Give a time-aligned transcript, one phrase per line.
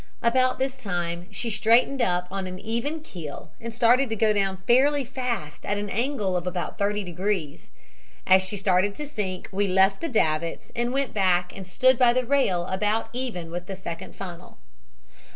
[0.23, 4.57] About this time she straightened up on an even keel and started to go down
[4.65, 7.69] fairly fast at an angle of about 30 degrees.
[8.25, 12.13] As she started to sink we left the davits and went back and stood by
[12.13, 14.57] the rail about even with the second funnel.